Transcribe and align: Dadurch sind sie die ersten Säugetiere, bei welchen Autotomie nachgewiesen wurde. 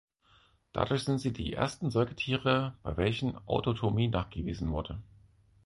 Dadurch 0.73 1.03
sind 1.03 1.19
sie 1.19 1.31
die 1.31 1.53
ersten 1.53 1.91
Säugetiere, 1.91 2.73
bei 2.81 2.97
welchen 2.97 3.37
Autotomie 3.47 4.07
nachgewiesen 4.07 4.71
wurde. 4.71 4.99